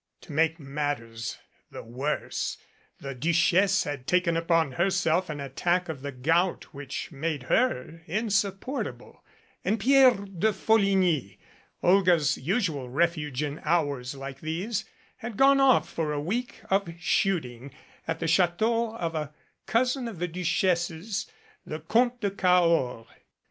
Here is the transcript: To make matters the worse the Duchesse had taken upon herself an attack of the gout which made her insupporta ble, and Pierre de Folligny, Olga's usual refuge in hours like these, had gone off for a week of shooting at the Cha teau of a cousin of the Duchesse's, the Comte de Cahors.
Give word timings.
To 0.21 0.31
make 0.33 0.59
matters 0.59 1.37
the 1.69 1.83
worse 1.83 2.57
the 3.01 3.13
Duchesse 3.13 3.83
had 3.83 4.07
taken 4.07 4.35
upon 4.35 4.71
herself 4.71 5.29
an 5.29 5.39
attack 5.39 5.89
of 5.89 6.01
the 6.01 6.11
gout 6.11 6.63
which 6.73 7.11
made 7.11 7.43
her 7.43 8.01
insupporta 8.07 8.97
ble, 8.97 9.23
and 9.63 9.79
Pierre 9.79 10.09
de 10.25 10.53
Folligny, 10.53 11.37
Olga's 11.83 12.35
usual 12.35 12.89
refuge 12.89 13.43
in 13.43 13.61
hours 13.63 14.15
like 14.15 14.39
these, 14.39 14.85
had 15.17 15.37
gone 15.37 15.59
off 15.59 15.87
for 15.87 16.11
a 16.13 16.19
week 16.19 16.61
of 16.71 16.91
shooting 16.97 17.69
at 18.07 18.17
the 18.17 18.27
Cha 18.27 18.47
teau 18.47 18.97
of 18.97 19.13
a 19.13 19.31
cousin 19.67 20.07
of 20.07 20.17
the 20.17 20.27
Duchesse's, 20.27 21.27
the 21.63 21.79
Comte 21.79 22.21
de 22.21 22.31
Cahors. 22.31 23.05